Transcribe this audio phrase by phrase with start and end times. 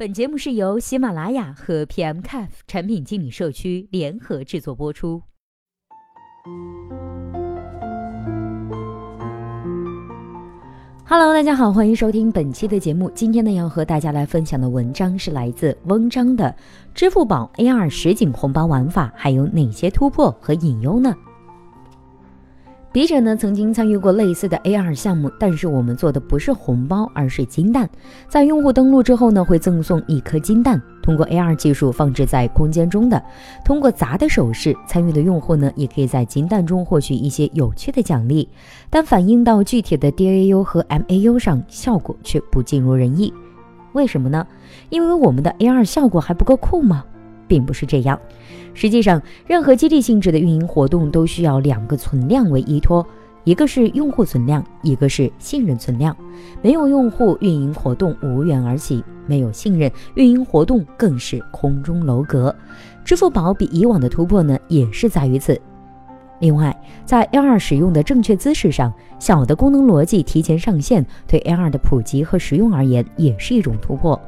[0.00, 5.20] 本节目是由喜马拉雅和 PMCAF 产品经理社区联合制作播出。
[11.04, 13.10] Hello，大家好，欢迎收听本期的节目。
[13.14, 16.46] 今天呢，要和大家来分享的文章是来自翁章的
[16.94, 21.14] 《支付宝 AR 实景红包玩法还有哪些突破和隐忧呢？
[22.92, 27.88] 笔者呢曾经参与过类似的 AR 项目，但是我们做的不是红包，而是金蛋。
[28.28, 33.22] 在用户登录之后呢，会赠送一颗金蛋，通过 AR 技术放置在空间中的。
[33.64, 38.48] 通过砸的手势，参与的用户呢，也可以在金蛋中获取一些有趣的奖励。
[38.90, 43.32] 但反映到具体的 DAU 和 MAU 上，效果却不尽如人意。
[43.92, 44.44] 为什么呢？
[44.88, 47.04] 因为我们的 AR 效果还不够酷吗？
[47.50, 48.16] 并不是这样。
[48.74, 53.04] 实际上，任何激励性质的运营活动都需要两个存量为依托，
[53.42, 56.16] 一个是用户存量，一个是信任存量。
[56.62, 62.54] 没有用户，运营活动无缘而起；没有信任，运营活动更是空中楼阁。
[63.04, 65.60] 支付宝比以往的突破呢，也是在于此。
[66.38, 66.74] 另外，
[67.04, 74.18] 在 AR 使用的正确姿势上，小的功能逻辑提前上线，对 AR 的普及和实用而言，也是一种突破。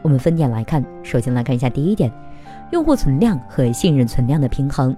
[0.00, 2.10] 我们分点来看，首先来看一下第一点。
[2.72, 4.96] 用户存量和信任存量的平衡，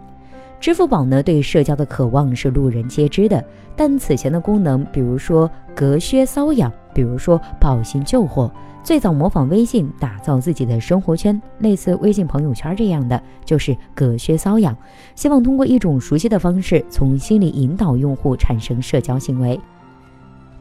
[0.60, 3.44] 支付宝呢对社交的渴望是路人皆知的，
[3.74, 8.48] 但此前的功能，比如说隔靴搔痒，比如说报信救火，
[8.84, 14.76] 最早模仿微信打造自己的生活圈，类似微信朋友圈这样的，就是隔靴搔痒，
[15.16, 19.60] 希望通过一种熟悉的方式，从心里引导用户产生社交行为。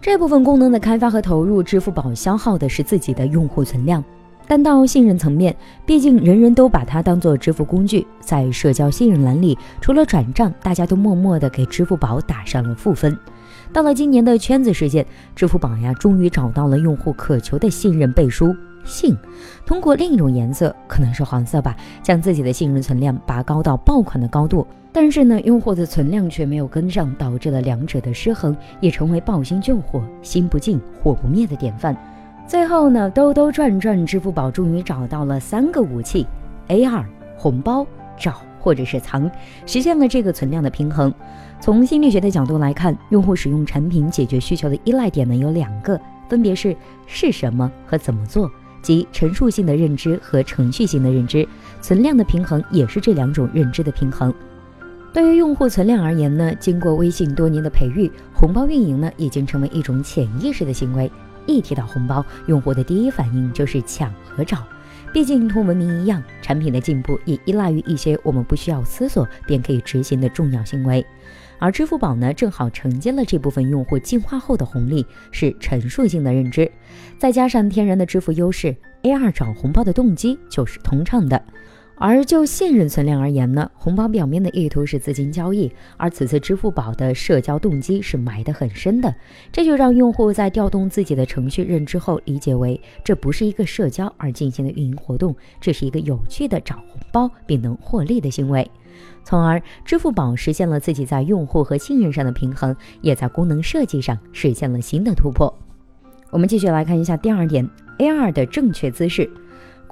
[0.02, 4.04] 这部分功能的开发和投入，支付宝消耗的是自己的用户存量。
[4.54, 13.18] 但到信任层面，毕竟人人都把它当做支付工具，在社交信任栏里，除了转账，大家都默默的给支付宝打上了负分。
[13.72, 15.04] 到了今年的圈子事件，
[15.36, 18.56] 支付宝呀，终于找到了用户渴求的信任背书
[18.86, 19.18] “信”，
[19.66, 24.68] 通过另一种颜色，可能是黄色吧，将自己的信任存量拔高到爆款的高度。
[24.92, 31.98] 但是呢，用户的存量却没有跟上，导致了两者的失衡，也成为爆心救火、心不静、火不灭的典范。
[32.46, 36.28] 最后呢，兜兜转转，支付宝终于找到了三个武器
[36.68, 37.04] ：AR、
[37.38, 37.86] 红包、
[38.18, 39.30] 找或者是藏，
[39.66, 41.12] 实现了这个存量的平衡。
[41.60, 46.00] 从心理学的角度来看，用户使用产品解决需求的依赖点呢有两个，
[46.30, 46.76] 分别是
[47.08, 48.52] 是什么和怎么做，
[48.82, 51.48] 即陈述性的认知和程序性的认知。
[51.82, 54.32] 存量的平衡也是这两种认知的平衡。
[55.14, 61.10] 对于用户存量而言呢，经过微信多年的培育，红包运营呢已经成为一种潜意识的行为。
[61.48, 64.64] 一提到红包，用户的第一反应就是抢和找。
[65.14, 71.06] 毕竟同文明一样，产品的进步也依赖于一些我们不需要思索便可以执行的重要行为。
[71.60, 76.70] 而支付宝呢，正好承接了这部分用户进化后的红利，是陈述性的认知，
[77.20, 81.42] 再加上天然的支付优势，AR 找红包的动机就是通畅的。
[82.06, 89.16] 而就信任存量而言呢，红包表面的意图是资金交易，而此次支付宝的社交动机是埋得很深的，
[89.54, 98.70] 这就让用户在调动自己的程序认知后，理解为这不是一个社交而进行的运营活动，这是一个有趣的找红包并能获利的行为，
[99.24, 105.58] 从而支付宝实现了自己在用户和信任上的平衡，也在功能设计上实现了新的突破。
[106.32, 107.66] 我们继续来看一下第二点
[108.00, 109.32] ，AR 的正确姿势。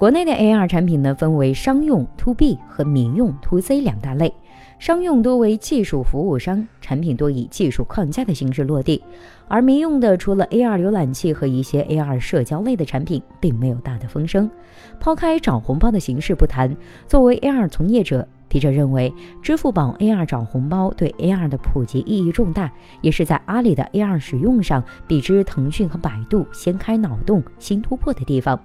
[0.02, 4.34] 国内的 AR 产品呢，分为商用 To B 和民用 To C 两大类。
[4.80, 9.00] 商用多为技术服务商，产品多以技术框架的形式落地；
[9.46, 14.50] 而民用的，除了 AR 浏览器和一些 AR 社交类的产品，并没有大的风声。
[14.98, 16.76] 抛开找红包的形式不谈，
[17.06, 28.60] 作为 AR 从业者，笔者认为，支付宝 AR 找红包对 AR 的普及意义重大，也是在阿里的 AR 使用上，比之腾讯和百度先开脑洞、新突破的地方。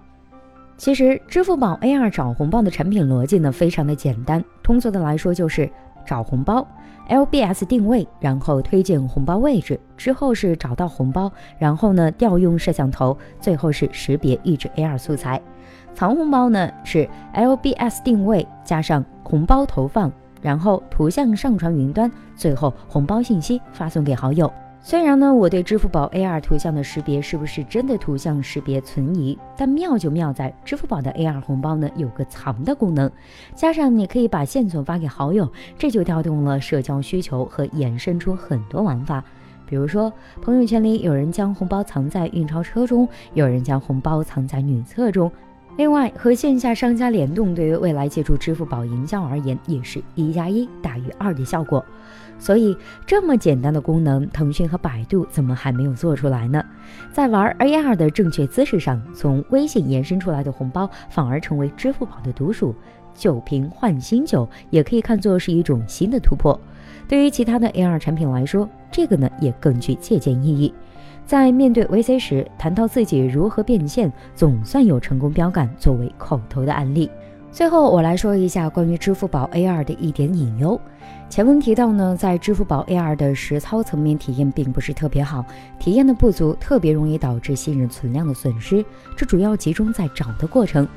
[0.78, 4.44] 其实，支付宝 AR 找红包的产品逻辑呢，非常的简单。
[4.62, 5.68] 通俗的来说，就是
[6.06, 6.66] 找红包
[7.10, 15.42] ，LBS 定位，然后推荐红包位置，之后是找到红包，然后呢调用摄像头，最后是识别预置 AR 素材。
[15.96, 20.12] 藏红包呢是 LBS 定位加上红包投放，
[20.44, 24.52] 然后图像上传云端，最后红包信息发送给好友。
[24.90, 33.12] 虽然呢，我对支付宝 AR 图像的识别是不是真的图像识别存疑，但妙就妙在支付宝的 AR 红包呢有个藏的功能，
[33.54, 39.22] 加上你可以把线索发给好友，这就调动了社交需求和衍生出很多玩法。
[39.66, 40.10] 比如说，
[40.42, 45.30] 朋友圈里有人将红包藏在运钞车中，有人将红包藏在女厕中。
[45.78, 51.86] 另外，和线下商家联动，对于未来借助支付宝营销而言，也是一加一大于二的效果。
[52.40, 52.76] 所以，
[53.06, 56.64] 这么简单的功能，腾讯和百度怎么还没有做出来呢？
[57.14, 62.74] 在玩 AR 的正确姿势上，从微信延伸出来的红包，反而成为支付宝的独属。
[63.14, 66.60] 酒瓶换新酒，也可以看作是一种新的突破。
[67.08, 70.74] 对于其他的 AR 产品来说，这个呢也更具借鉴意义。
[71.28, 77.12] 在面对 VC 时，谈到自己如何变现，总算有成功标杆作为口头的案例。
[77.52, 80.80] 最后，我来说一下关于支付宝 AR 的一点隐忧。
[81.28, 85.44] 前文提到呢，在支付宝 AR 的实操层面体验并不是特别好，
[85.78, 88.86] 体验的不足特别容易导致信任存量的损失。
[89.18, 90.88] 这主要集中在找的过程。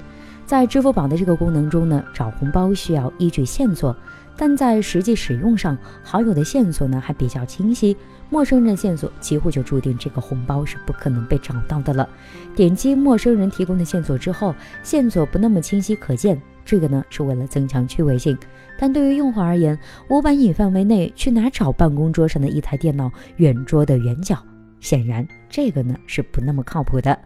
[0.47, 3.95] 在支付宝的这个功能中呢，找红包需要依据线索，
[4.41, 7.95] 但在实际使用上，好友的线索呢还比较清晰，
[8.31, 12.09] 陌生人的线索几乎就注定这个红包是不可能被找到的了。
[12.57, 16.41] 点击陌生人提供的线索之后，线索不那么清晰可见。
[16.65, 18.35] 这个呢是为了增强趣味性，
[18.79, 19.79] 但对于用户而言，
[20.09, 24.39] 五百米范围内去哪找办公桌上的一台电脑圆桌的圆角？
[24.81, 27.19] 显然，这个呢是不那么靠谱的。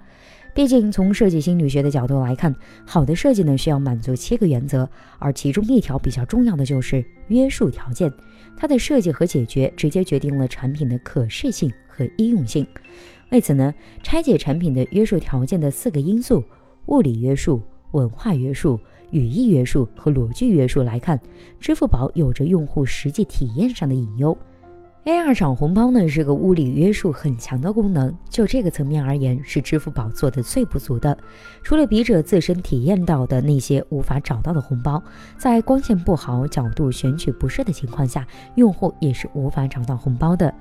[0.55, 2.55] 毕竟，从设计心理学的角度来看，
[2.87, 8.13] 好的设计呢需要满足七个原则，而其中一条比较重要的就是约束条件。
[8.57, 12.65] 它的设计和解决直接决定了产品的可视性和应用性。
[13.33, 16.45] 为此呢，拆解产品的约束条件的四个因素：
[16.87, 17.61] 物理约束、
[17.91, 18.79] 文化约束。
[19.11, 21.21] 语义约束和逻辑约束来看，
[21.61, 24.37] 支付宝有着用户实际体验上的隐忧。
[25.05, 31.15] AR 找红包呢是个物理约束很强的功能，就这个层面而言，是支付宝做的最不足的。
[31.63, 35.03] 除了笔者自身体验到的那些无法找到的红包，
[35.37, 40.55] 在光线不好、角度选取不适的情况下，用户也是无法找到红包的。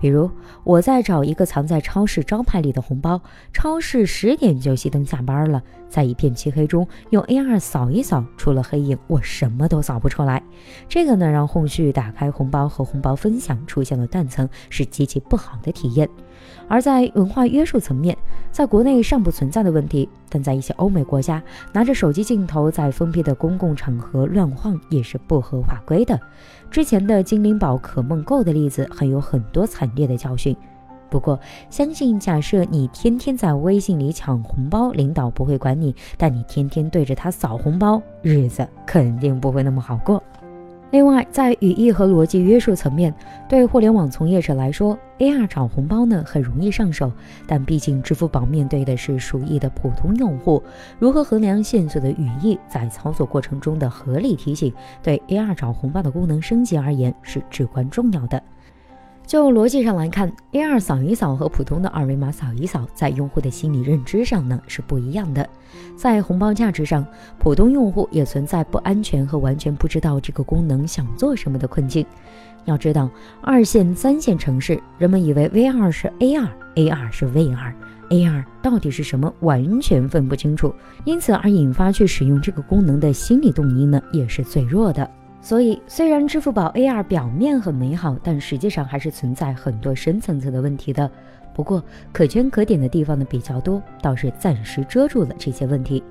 [0.00, 0.30] 比如，
[0.62, 3.20] 我在找一个藏在超市招牌里的红包，
[3.52, 5.60] 超市十点就熄灯下班了，
[5.90, 10.42] 在一片漆黑中用 AR 扫一扫，除了黑影，我什么都扫不出来。
[10.88, 16.08] 这个呢，让后续打开红包和红包分享出现了断层，是极其不好的体验。
[16.68, 18.16] 而在文化约束层面，
[18.50, 21.42] 在国内尚不存在的问题，但在一些欧美国家，
[21.72, 26.18] 拿着手机镜头在封闭的公共场合乱晃也是不合法规的。
[26.70, 30.56] 之前的精灵宝可梦购的例子还有很多惨烈的教训。
[31.10, 40.22] 不过，相信假设你天天在微信里抢红包，领导不会管你；但你天天对着他扫红包，日子肯定不会那么好过。
[40.92, 43.14] 另外，在语义和逻辑约束层面，
[43.48, 47.12] 对互联网从业者来说，AR 找红包呢很容易上手，
[47.46, 50.60] 但毕竟支付宝面对的是数亿的普通用户，
[50.98, 58.42] 如何衡量线索的语义在操作过程中的合理提醒，对 AR 找红包的功能升级而言是至关重要的。
[59.30, 65.48] 就逻辑上来看，AR 扫一扫和普通的二维码扫一扫，在用户的心理认知上呢是不一样的。
[65.94, 67.06] 在红包价值上，
[67.38, 72.04] 普通用户也存在不安全和完全不知道这个功能想做什么的困境。
[72.64, 73.08] 要知道，
[73.40, 80.74] 二线、三线城市，人们以为 VR 是 AR，AR 是 VR，AR 到底是什么，完全分不清楚，
[81.04, 85.08] 因此而引发去使用这个功能的心理动因呢，也是最弱的。
[85.42, 91.10] 所以，虽然支付宝 AR 表面很美好，但实际上还是存在很多深层次的问题的。
[91.54, 91.82] 不过，
[92.12, 96.02] 可圈可点的地方呢比较多，倒是暂时遮住了这些问题。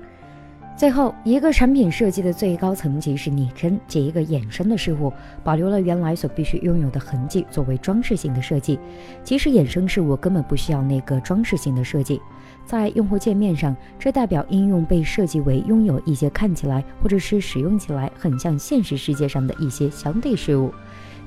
[0.80, 5.12] 最后，一个产品设计的最高层级是拟真，借一个衍生的事物，
[5.44, 8.80] 保留了原来所必须拥有的痕迹，作为装饰性的设计。
[9.22, 12.18] 其实衍生事物根本不需要那个装饰性的设计。
[12.64, 20.72] 在用户界面上，这代表应用被设计为拥有一些看起来或者是使用起来很像现实世界上的一些相对事物。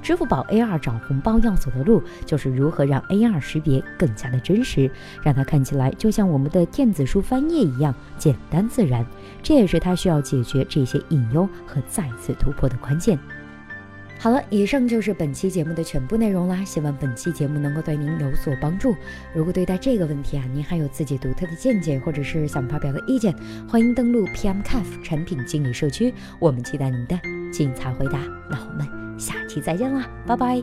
[0.04, 4.92] 支付宝 AR 找红包要走的路，就是如何让 AR 识别更加的真实，
[5.24, 9.06] 让它看起来就像我们的电子书翻页一样简单自然。
[9.42, 13.18] 这也是它需要解决这些隐忧和再次突破的关键。
[14.20, 16.64] 好了，以上就是本期节目的全部内容啦。
[16.64, 18.96] 希望本期节目能够对您有所帮助。
[19.34, 23.36] 如果对待这个问题啊，您还有自己独特的见解，或者是想发表的意见，
[23.68, 27.20] 欢迎登录 PM c a f 产品经理社区，我们期待您的
[27.54, 28.20] 精彩回答。
[28.50, 30.62] 那我们下期再见啦拜拜。